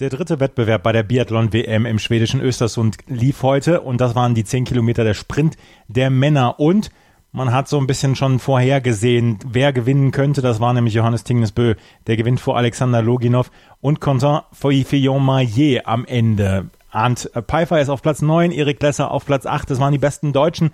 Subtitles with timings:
[0.00, 4.42] Der dritte Wettbewerb bei der Biathlon-WM im schwedischen Östersund lief heute und das waren die
[4.42, 6.90] 10 Kilometer der Sprint der Männer und
[7.30, 10.42] man hat so ein bisschen schon vorhergesehen, wer gewinnen könnte.
[10.42, 11.76] Das war nämlich Johannes Tingnesbö.
[12.08, 16.70] Der gewinnt vor Alexander Loginov und Quentin Fillon-Maillet am Ende.
[16.90, 19.70] Arndt Pfeiffer ist auf Platz 9, Erik Lesser auf Platz 8.
[19.70, 20.72] Das waren die besten Deutschen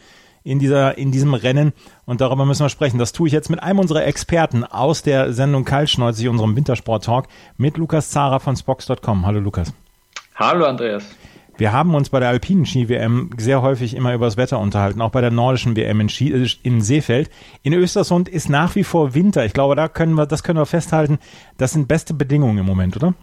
[0.51, 1.73] in dieser, in diesem Rennen.
[2.07, 2.99] Und darüber müssen wir sprechen.
[2.99, 7.77] Das tue ich jetzt mit einem unserer Experten aus der Sendung Kaltschneuzig, unserem Wintersport-Talk, mit
[7.77, 9.27] Lukas Zara von Spox.com.
[9.27, 9.73] Hallo Lukas.
[10.35, 11.05] Hallo Andreas.
[11.57, 15.11] Wir haben uns bei der alpinen Ski-WM sehr häufig immer über das Wetter unterhalten, auch
[15.11, 17.31] bei der nordischen WM in, Ski, äh, in Seefeld.
[17.63, 19.45] In Östersund ist nach wie vor Winter.
[19.45, 21.19] Ich glaube, da können wir, das können wir festhalten.
[21.59, 23.15] Das sind beste Bedingungen im Moment, oder?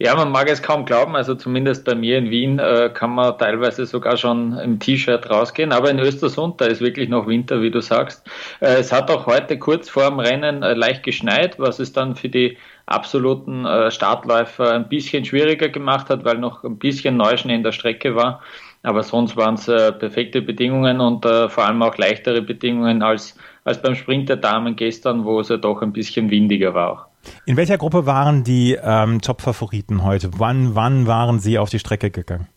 [0.00, 1.16] Ja, man mag es kaum glauben.
[1.16, 5.72] Also zumindest bei mir in Wien äh, kann man teilweise sogar schon im T-Shirt rausgehen.
[5.72, 8.24] Aber in Östersund, da ist wirklich noch Winter, wie du sagst.
[8.60, 12.14] Äh, es hat auch heute kurz vor dem Rennen äh, leicht geschneit, was es dann
[12.14, 17.56] für die absoluten äh, Startläufer ein bisschen schwieriger gemacht hat, weil noch ein bisschen Neuschnee
[17.56, 18.40] in der Strecke war.
[18.84, 23.36] Aber sonst waren es äh, perfekte Bedingungen und äh, vor allem auch leichtere Bedingungen als,
[23.64, 27.07] als beim Sprint der Damen gestern, wo es ja doch ein bisschen windiger war auch.
[27.46, 30.30] In welcher Gruppe waren die ähm, Top-Favoriten heute?
[30.38, 32.48] Wann, wann waren sie auf die Strecke gegangen?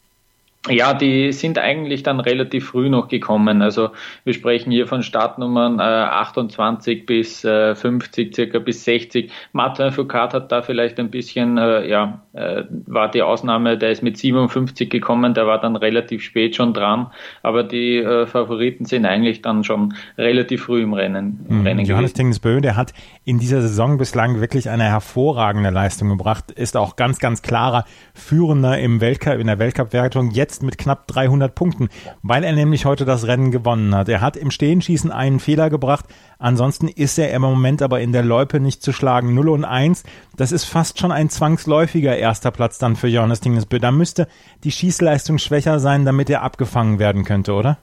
[0.69, 3.63] Ja, die sind eigentlich dann relativ früh noch gekommen.
[3.63, 3.89] Also
[4.25, 9.31] wir sprechen hier von Startnummern äh, 28 bis äh, 50, circa bis 60.
[9.53, 14.03] Martin Foucault hat da vielleicht ein bisschen, äh, ja, äh, war die Ausnahme, der ist
[14.03, 17.07] mit 57 gekommen, der war dann relativ spät schon dran.
[17.41, 21.43] Aber die äh, Favoriten sind eigentlich dann schon relativ früh im Rennen.
[21.49, 21.67] Im mhm.
[21.67, 22.93] Rennen Johannes Tingesbö, der hat
[23.25, 27.83] in dieser Saison bislang wirklich eine hervorragende Leistung gebracht, ist auch ganz, ganz klarer
[28.13, 30.29] Führender im Weltcup, in der Weltcup-Wertung.
[30.29, 31.87] Jetzt jetzt mit knapp 300 Punkten,
[32.23, 34.09] weil er nämlich heute das Rennen gewonnen hat.
[34.09, 36.05] Er hat im Stehenschießen einen Fehler gebracht.
[36.39, 39.33] Ansonsten ist er im Moment aber in der Loipe nicht zu schlagen.
[39.33, 40.03] 0 und 1,
[40.35, 43.79] das ist fast schon ein zwangsläufiger erster Platz dann für Johannes Dingesbö.
[43.79, 44.27] Da müsste
[44.65, 47.77] die Schießleistung schwächer sein, damit er abgefangen werden könnte, oder?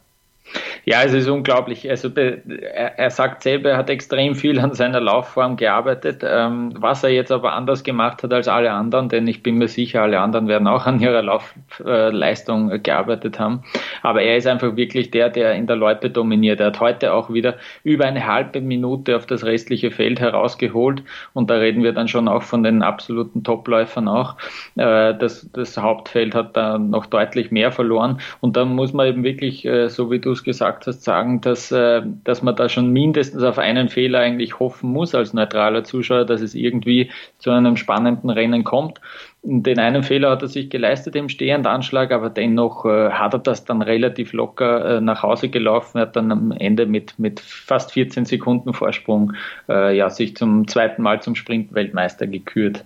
[0.85, 1.89] Ja, es ist unglaublich.
[1.91, 7.11] Also er, sagt selber, er hat extrem viel an seiner Laufform gearbeitet, ähm, was er
[7.11, 10.49] jetzt aber anders gemacht hat als alle anderen, denn ich bin mir sicher, alle anderen
[10.49, 13.65] werden auch an ihrer Laufleistung gearbeitet haben.
[14.03, 16.61] Aber er ist einfach wirklich der, der in der Loipe dominiert.
[16.61, 21.03] Er hat heute auch wieder über eine halbe Minute auf das restliche Feld herausgeholt
[21.35, 24.37] und da reden wir dann schon auch von den absoluten Topläufern auch.
[24.77, 29.23] Äh, das, das Hauptfeld hat da noch deutlich mehr verloren und da muss man eben
[29.23, 32.91] wirklich, äh, so wie du es gesagt hast, sagen, dass, äh, dass man da schon
[32.93, 37.77] mindestens auf einen Fehler eigentlich hoffen muss als neutraler Zuschauer, dass es irgendwie zu einem
[37.77, 39.01] spannenden Rennen kommt.
[39.43, 43.65] Den einen Fehler hat er sich geleistet im Stehendanschlag, aber dennoch äh, hat er das
[43.65, 46.01] dann relativ locker äh, nach Hause gelaufen.
[46.01, 49.33] Hat dann am Ende mit, mit fast 14 Sekunden Vorsprung
[49.69, 52.85] ja, sich zum zweiten Mal zum Sprintweltmeister gekürt.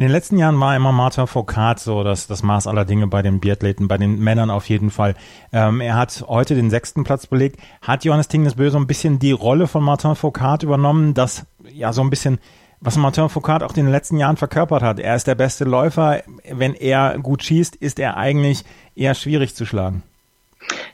[0.00, 3.20] In den letzten Jahren war immer Martin Foucault so das, das Maß aller Dinge bei
[3.20, 5.14] den Biathleten, bei den Männern auf jeden Fall.
[5.52, 7.60] Ähm, er hat heute den sechsten Platz belegt.
[7.82, 12.00] Hat Johannes Tingnesbö so ein bisschen die Rolle von Martin Foucault übernommen, das ja so
[12.00, 12.38] ein bisschen
[12.80, 15.00] was Martin Foucault auch in den letzten Jahren verkörpert hat.
[15.00, 16.22] Er ist der beste Läufer.
[16.50, 20.02] Wenn er gut schießt, ist er eigentlich eher schwierig zu schlagen.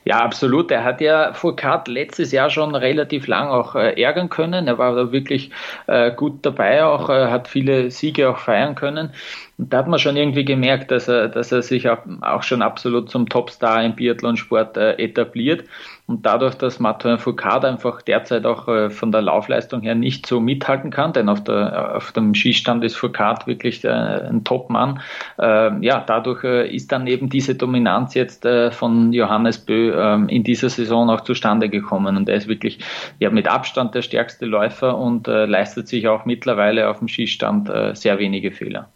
[0.05, 0.71] Ja, absolut.
[0.71, 4.67] Er hat ja Foucault letztes Jahr schon relativ lang auch äh, ärgern können.
[4.67, 5.51] Er war da wirklich
[5.87, 9.11] äh, gut dabei, auch äh, hat viele Siege auch feiern können.
[9.57, 13.09] Und da hat man schon irgendwie gemerkt, dass er, dass er sich auch, schon absolut
[13.09, 15.63] zum Topstar im Biathlonsport äh, etabliert.
[16.05, 20.39] Und dadurch, dass Martin Foucault einfach derzeit auch äh, von der Laufleistung her nicht so
[20.39, 25.01] mithalten kann, denn auf, der, auf dem Skistand ist Foucault wirklich äh, ein Topmann,
[25.39, 30.69] äh, ja, dadurch ist dann eben diese Dominanz jetzt von Johannes Bö ähm, in dieser
[30.69, 32.15] Saison auch zustande gekommen.
[32.15, 32.79] Und er ist wirklich
[33.19, 38.19] ja, mit Abstand der stärkste Läufer und leistet sich auch mittlerweile auf dem Skistand sehr
[38.19, 38.89] wenige Fehler.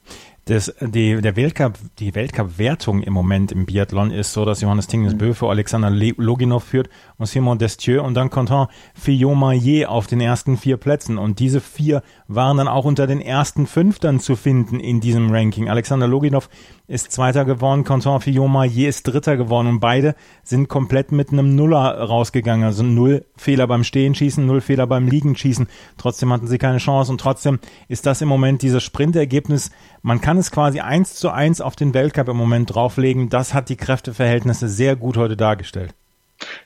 [0.45, 5.27] Das, die, der Weltcup, die Weltcup-Wertung im Moment im Biathlon ist so, dass Johannes Tingesbö
[5.27, 5.35] mhm.
[5.35, 8.65] vor Alexander Loginov führt und Simon Destieux und dann Quentin
[8.95, 11.19] Fillon-Maillet auf den ersten vier Plätzen.
[11.19, 15.29] Und diese vier waren dann auch unter den ersten fünf dann zu finden in diesem
[15.29, 15.69] Ranking.
[15.69, 16.49] Alexander Loginov
[16.91, 21.97] ist Zweiter geworden, Quentin Fillon-Maillet ist Dritter geworden und beide sind komplett mit einem Nuller
[21.97, 22.65] rausgegangen.
[22.65, 25.67] Also null Fehler beim Stehenschießen, null Fehler beim Liegenschießen.
[25.97, 29.71] Trotzdem hatten sie keine Chance und trotzdem ist das im Moment dieses Sprintergebnis.
[30.01, 33.29] Man kann es quasi eins zu eins auf den Weltcup im Moment drauflegen.
[33.29, 35.95] Das hat die Kräfteverhältnisse sehr gut heute dargestellt.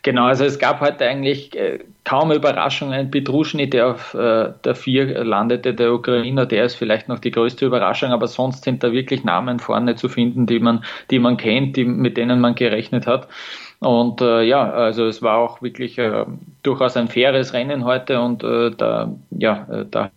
[0.04, 3.12] Genau, also es gab heute eigentlich äh, kaum Überraschungen.
[3.12, 7.66] Petruschny, der auf äh, der Vier landete, der Ukrainer, der ist vielleicht noch die größte
[7.66, 11.76] Überraschung, aber sonst sind da wirklich Namen vorne zu finden, die man, die man kennt,
[11.76, 13.28] die, mit denen man gerechnet hat.
[13.80, 16.26] Und äh, ja, also es war auch wirklich äh,
[16.64, 20.12] durchaus ein faires Rennen heute und da, ja, der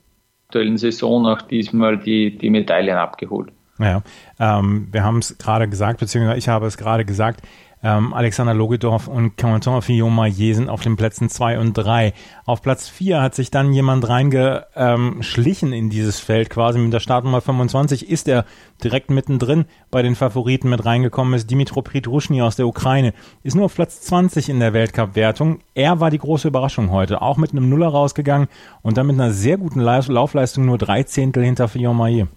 [0.48, 3.50] aktuellen Saison auch diesmal die, die Medaillen abgeholt.
[3.78, 4.02] Ja,
[4.40, 7.42] ähm, wir haben es gerade gesagt, beziehungsweise ich habe es gerade gesagt,
[7.82, 12.12] ähm, Alexander Logedorf und Quentin Fillon-Maillet sind auf den Plätzen zwei und drei.
[12.44, 17.40] Auf Platz vier hat sich dann jemand reingeschlichen in dieses Feld quasi mit der Startnummer
[17.40, 18.44] 25 ist er
[18.82, 21.50] direkt mittendrin bei den Favoriten mit reingekommen ist.
[21.50, 25.60] Dimitro Pritruschny aus der Ukraine ist nur auf Platz 20 in der Weltcup-Wertung.
[25.74, 28.48] Er war die große Überraschung heute, auch mit einem Nuller rausgegangen
[28.82, 32.28] und dann mit einer sehr guten Laufleistung nur drei Zehntel hinter Fillon-Maillet.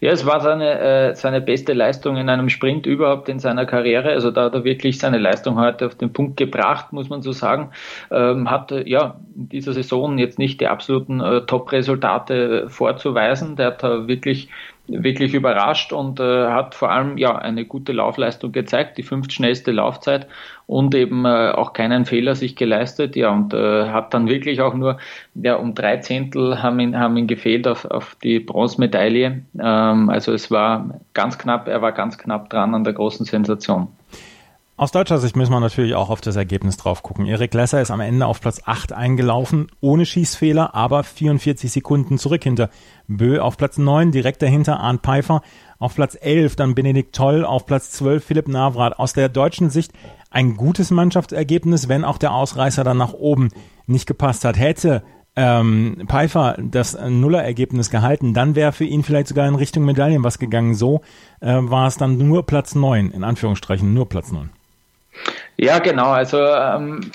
[0.00, 4.10] Ja, es war seine, äh, seine beste Leistung in einem Sprint überhaupt in seiner Karriere.
[4.10, 7.32] Also da hat er wirklich seine Leistung heute auf den Punkt gebracht, muss man so
[7.32, 7.70] sagen.
[8.10, 13.56] Ähm, hat ja in dieser Saison jetzt nicht die absoluten äh, Top-Resultate vorzuweisen.
[13.56, 14.48] Der hat da wirklich
[14.92, 20.26] wirklich überrascht und äh, hat vor allem ja eine gute Laufleistung gezeigt, die fünftschnellste Laufzeit
[20.66, 24.74] und eben äh, auch keinen Fehler sich geleistet, ja und äh, hat dann wirklich auch
[24.74, 24.98] nur
[25.34, 30.32] ja um drei Zehntel haben ihn haben ihn gefehlt auf, auf die Bronzemedaille, ähm, also
[30.32, 33.88] es war ganz knapp, er war ganz knapp dran an der großen Sensation.
[34.82, 37.24] Aus deutscher Sicht müssen wir natürlich auch auf das Ergebnis drauf gucken.
[37.24, 42.42] Erik Lesser ist am Ende auf Platz 8 eingelaufen, ohne Schießfehler, aber 44 Sekunden zurück
[42.42, 42.68] hinter
[43.06, 45.42] Bö auf Platz 9, direkt dahinter Arndt Pfeiffer,
[45.78, 48.98] auf Platz 11 dann Benedikt Toll, auf Platz 12 Philipp Navrat.
[48.98, 49.92] Aus der deutschen Sicht
[50.32, 53.50] ein gutes Mannschaftsergebnis, wenn auch der Ausreißer dann nach oben
[53.86, 54.58] nicht gepasst hat.
[54.58, 55.04] Hätte
[55.36, 60.40] ähm, Pfeiffer das Nullerergebnis gehalten, dann wäre für ihn vielleicht sogar in Richtung Medaillen was
[60.40, 60.74] gegangen.
[60.74, 61.02] So
[61.40, 64.50] äh, war es dann nur Platz 9, in Anführungsstrichen nur Platz 9.
[65.56, 66.08] Ja, genau.
[66.10, 67.12] Also ähm,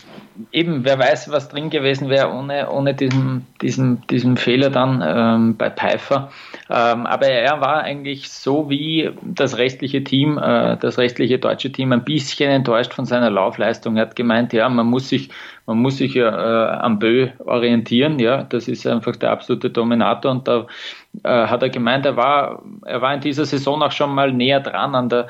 [0.51, 5.57] eben, wer weiß, was drin gewesen wäre ohne, ohne diesen, diesen, diesen Fehler dann ähm,
[5.57, 6.31] bei Pfeiffer.
[6.69, 11.91] Ähm, aber er war eigentlich so wie das restliche Team, äh, das restliche deutsche Team,
[11.91, 13.97] ein bisschen enttäuscht von seiner Laufleistung.
[13.97, 15.29] Er hat gemeint, ja, man muss sich
[15.67, 20.31] man muss sich ja äh, am Bö orientieren, ja, das ist einfach der absolute Dominator
[20.31, 20.65] und da
[21.23, 24.61] äh, hat er gemeint, er war, er war in dieser Saison auch schon mal näher
[24.61, 25.27] dran an der,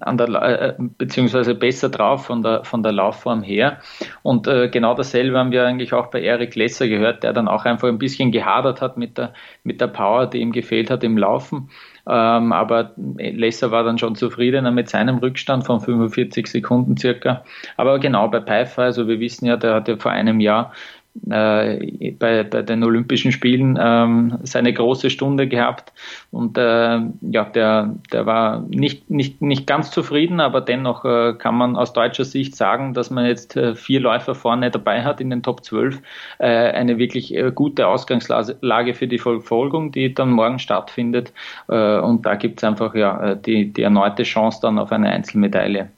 [0.00, 3.80] an der, äh, beziehungsweise besser drauf von der, von der Laufform her.
[4.22, 7.64] Und äh, genau dasselbe haben wir eigentlich auch bei Eric Lesser gehört, der dann auch
[7.64, 9.34] einfach ein bisschen gehadert hat mit der,
[9.64, 11.68] mit der Power, die ihm gefehlt hat im Laufen.
[12.08, 17.44] Ähm, aber Lesser war dann schon zufriedener mit seinem Rückstand von 45 Sekunden circa.
[17.76, 20.72] Aber genau bei Pfeiffer, also wir wissen ja, der hat ja vor einem Jahr
[21.28, 25.92] äh, bei, bei den Olympischen Spielen ähm, seine große Stunde gehabt.
[26.30, 31.56] Und äh, ja, der, der war nicht, nicht, nicht ganz zufrieden, aber dennoch äh, kann
[31.56, 35.30] man aus deutscher Sicht sagen, dass man jetzt äh, vier Läufer vorne dabei hat in
[35.30, 36.00] den Top 12,
[36.38, 41.32] äh, eine wirklich äh, gute Ausgangslage für die Verfolgung, die dann morgen stattfindet.
[41.68, 45.90] Äh, und da gibt es einfach ja die, die erneute Chance dann auf eine Einzelmedaille.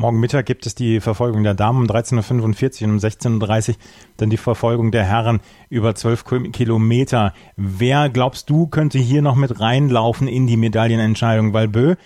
[0.00, 3.74] Morgen Mittag gibt es die Verfolgung der Damen um 13.45 Uhr und um 16.30 Uhr
[4.16, 5.40] dann die Verfolgung der Herren
[5.70, 7.32] über 12 Kilometer.
[7.56, 11.52] Wer glaubst du könnte hier noch mit reinlaufen in die Medaillenentscheidung?
[11.52, 11.96] Weil Bö,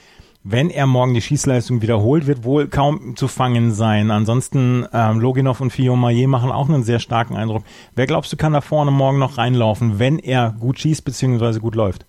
[0.43, 4.11] wenn er morgen die Schießleistung wiederholt, wird wohl kaum zu fangen sein.
[4.11, 7.63] Ansonsten ähm, Loginov und Fillon-Maillet machen auch einen sehr starken Eindruck.
[7.95, 11.59] Wer glaubst du kann da vorne morgen noch reinlaufen, wenn er gut schießt bzw.
[11.59, 12.07] gut läuft?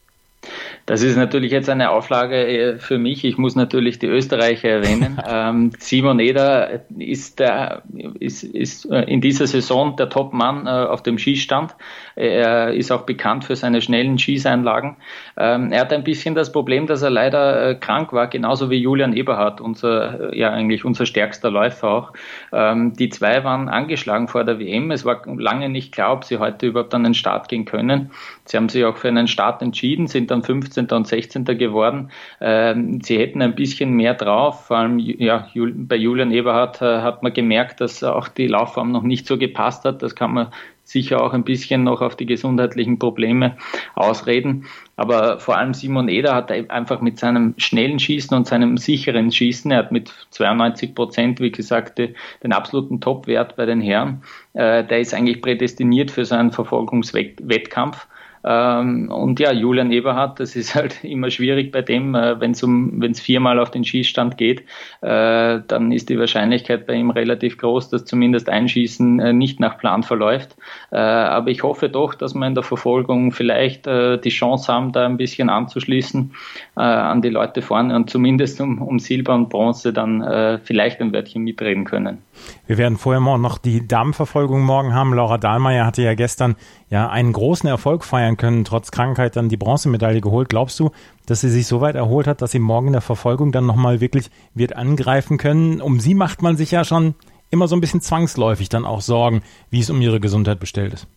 [0.85, 3.23] Das ist natürlich jetzt eine Auflage äh, für mich.
[3.23, 5.17] Ich muss natürlich die Österreicher erwähnen.
[5.27, 7.83] ähm, Simon Eder ist, der,
[8.19, 11.75] ist, ist äh, in dieser Saison der Top-Mann äh, auf dem Schießstand.
[12.15, 14.97] Er ist auch bekannt für seine schnellen Schießeinlagen.
[15.37, 18.77] Ähm, er hat ein bisschen das Problem, dass er leider äh, krank war, genauso wie
[18.77, 22.13] Julian Eberhardt, unser, äh, ja eigentlich unser stärkster Läufer auch.
[22.51, 24.91] Ähm, die zwei waren angeschlagen vor der WM.
[24.91, 28.11] Es war lange nicht klar, ob sie heute überhaupt an den Start gehen können.
[28.45, 30.87] Sie haben sich auch für einen Start entschieden, sind dann 15.
[30.87, 31.45] und 16.
[31.45, 32.09] geworden.
[32.41, 37.23] Ähm, sie hätten ein bisschen mehr drauf, vor allem ja, bei Julian Eberhardt äh, hat
[37.23, 40.01] man gemerkt, dass auch die Laufform noch nicht so gepasst hat.
[40.01, 40.47] Das kann man
[40.83, 43.57] sicher auch ein bisschen noch auf die gesundheitlichen Probleme
[43.95, 44.65] ausreden.
[44.95, 49.71] Aber vor allem Simon Eder hat einfach mit seinem schnellen Schießen und seinem sicheren Schießen,
[49.71, 54.23] er hat mit 92 Prozent, wie gesagt, den absoluten Topwert bei den Herren.
[54.53, 58.07] Äh, der ist eigentlich prädestiniert für so einen Verfolgungswettkampf.
[58.43, 62.63] Ähm, und ja, Julian Eberhardt, das ist halt immer schwierig bei dem, äh, wenn es
[62.63, 64.61] um, viermal auf den Schießstand geht,
[65.01, 69.59] äh, dann ist die Wahrscheinlichkeit bei ihm relativ groß, dass zumindest ein Schießen äh, nicht
[69.59, 70.55] nach Plan verläuft.
[70.91, 75.17] Aber ich hoffe doch, dass wir in der Verfolgung vielleicht die Chance haben, da ein
[75.17, 76.33] bisschen anzuschließen
[76.75, 81.01] äh, an die Leute vorne und zumindest um, um Silber und Bronze dann äh, vielleicht
[81.01, 82.19] ein Wörtchen mitreden können.
[82.65, 85.13] Wir werden vorher noch die Damenverfolgung morgen haben.
[85.13, 86.55] Laura Dahlmeier hatte ja gestern
[86.89, 90.49] ja einen großen Erfolg feiern können, trotz Krankheit dann die Bronzemedaille geholt.
[90.49, 90.91] Glaubst du,
[91.25, 94.01] dass sie sich so weit erholt hat, dass sie morgen in der Verfolgung dann nochmal
[94.01, 95.81] wirklich wird angreifen können?
[95.81, 97.15] Um sie macht man sich ja schon
[97.51, 101.07] immer so ein bisschen zwangsläufig dann auch Sorgen, wie es um ihre Gesundheit bestellt ist.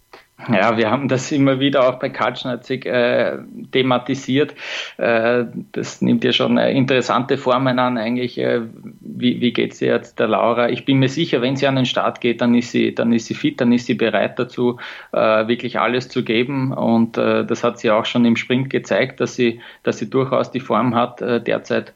[0.53, 3.39] Ja, wir haben das immer wieder auch bei Kaltschneizig äh,
[3.73, 4.55] thematisiert.
[4.99, 8.37] Äh, das nimmt ja schon äh, interessante Formen an, eigentlich.
[8.37, 8.61] Äh,
[9.01, 10.69] wie wie geht es jetzt der Laura?
[10.69, 13.27] Ich bin mir sicher, wenn sie an den Start geht, dann ist sie, dann ist
[13.27, 14.79] sie fit, dann ist sie bereit dazu,
[15.13, 16.71] äh, wirklich alles zu geben.
[16.73, 20.51] Und äh, das hat sie auch schon im Sprint gezeigt, dass sie, dass sie durchaus
[20.51, 21.95] die Form hat, derzeit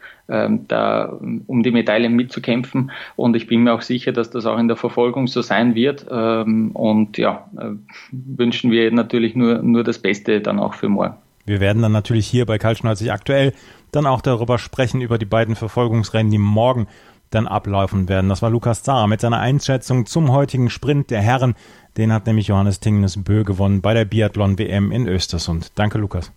[0.68, 2.92] da um die Medaillen mitzukämpfen.
[3.16, 6.06] Und ich bin mir auch sicher, dass das auch in der Verfolgung so sein wird.
[6.10, 7.70] Ähm, und ja, äh,
[8.12, 11.14] wünschen wir natürlich nur, nur das Beste dann auch für morgen.
[11.46, 13.52] Wir werden dann natürlich hier bei Kaltschneuzig aktuell
[13.92, 16.86] dann auch darüber sprechen, über die beiden Verfolgungsrennen, die morgen
[17.30, 18.28] dann ablaufen werden.
[18.28, 21.54] Das war Lukas Zara mit seiner Einschätzung zum heutigen Sprint der Herren.
[21.96, 25.72] Den hat nämlich Johannes Tingnes Bö gewonnen bei der Biathlon-WM in Östersund.
[25.76, 26.32] Danke, Lukas.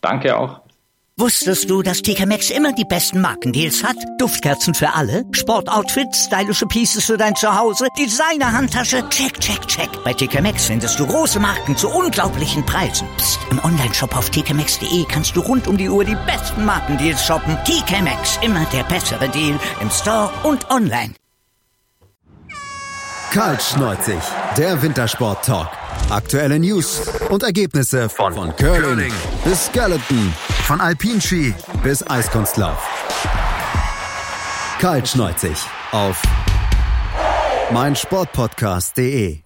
[0.00, 0.60] Danke auch.
[1.16, 3.94] Wusstest du, dass TK Maxx immer die besten Markendeals hat?
[4.18, 9.88] Duftkerzen für alle, Sportoutfits, stylische Pieces für dein Zuhause, Designer-Handtasche, check, check, check.
[10.02, 13.06] Bei TK Maxx findest du große Marken zu unglaublichen Preisen.
[13.16, 13.38] Psst.
[13.52, 17.56] im Onlineshop auf tkmaxx.de kannst du rund um die Uhr die besten Markendeals shoppen.
[17.64, 21.14] TK Maxx, immer der bessere Deal im Store und online.
[23.30, 24.20] Kaltschneuzig,
[24.56, 25.68] der Wintersport-Talk.
[26.10, 29.12] Aktuelle News und Ergebnisse von, von Curling
[29.44, 32.82] bis Skeleton, von Alpinski bis Eiskunstlauf.
[34.80, 35.56] Kaltschneuzig
[35.92, 36.22] auf
[37.70, 39.40] meinsportpodcast.de